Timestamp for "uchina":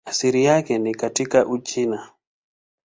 1.45-2.09